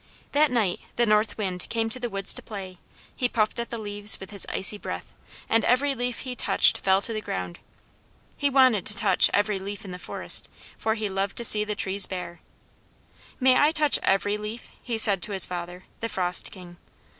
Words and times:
That 0.31 0.49
night 0.49 0.79
the 0.95 1.05
North 1.05 1.37
Wind 1.37 1.67
came 1.69 1.87
to 1.91 1.99
the 1.99 2.09
woods 2.09 2.33
to 2.33 2.41
play. 2.41 2.79
He 3.15 3.29
puffed 3.29 3.59
at 3.59 3.69
the 3.69 3.77
leaves 3.77 4.19
with 4.19 4.31
his 4.31 4.47
icy 4.49 4.79
breath, 4.79 5.13
and 5.47 5.63
every 5.63 5.93
leaf 5.93 6.21
he 6.21 6.35
touched 6.35 6.79
fell 6.79 7.03
to 7.03 7.13
the 7.13 7.21
ground. 7.21 7.59
He 8.35 8.49
wanted 8.49 8.87
to 8.87 8.95
touch 8.97 9.29
every 9.31 9.59
leaf 9.59 9.85
in 9.85 9.91
the 9.91 9.99
forest, 9.99 10.49
for 10.75 10.95
he 10.95 11.07
loved 11.07 11.37
to 11.37 11.45
see 11.45 11.63
the 11.63 11.75
trees 11.75 12.07
bare. 12.07 12.39
"May 13.39 13.57
I 13.57 13.71
touch 13.71 13.99
every 14.01 14.37
leaf?" 14.37 14.71
he 14.81 14.97
said 14.97 15.21
to 15.21 15.33
his 15.33 15.45
father, 15.45 15.83
the 15.99 16.09
Frost 16.09 16.49
King. 16.49 16.77